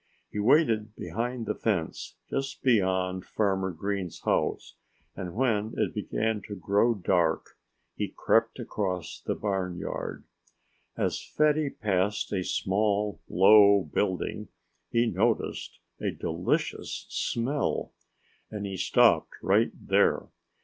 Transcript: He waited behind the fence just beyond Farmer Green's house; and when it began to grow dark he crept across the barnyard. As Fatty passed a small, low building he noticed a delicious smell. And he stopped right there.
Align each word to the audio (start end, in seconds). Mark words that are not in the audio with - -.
He 0.31 0.39
waited 0.39 0.95
behind 0.95 1.45
the 1.45 1.53
fence 1.53 2.15
just 2.27 2.63
beyond 2.63 3.23
Farmer 3.23 3.69
Green's 3.69 4.21
house; 4.21 4.73
and 5.15 5.35
when 5.35 5.75
it 5.77 5.93
began 5.93 6.41
to 6.47 6.55
grow 6.55 6.95
dark 6.95 7.55
he 7.95 8.07
crept 8.17 8.57
across 8.57 9.21
the 9.23 9.35
barnyard. 9.35 10.23
As 10.97 11.21
Fatty 11.23 11.69
passed 11.69 12.33
a 12.33 12.43
small, 12.43 13.21
low 13.29 13.83
building 13.83 14.47
he 14.89 15.05
noticed 15.05 15.77
a 15.99 16.09
delicious 16.09 17.05
smell. 17.09 17.91
And 18.49 18.65
he 18.65 18.77
stopped 18.77 19.35
right 19.43 19.69
there. 19.79 20.29